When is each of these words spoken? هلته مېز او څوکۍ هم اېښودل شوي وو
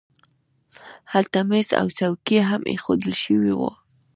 هلته 1.11 1.39
مېز 1.49 1.69
او 1.79 1.87
څوکۍ 1.97 2.37
هم 2.49 2.61
اېښودل 2.71 3.13
شوي 3.23 3.53
وو 3.57 3.71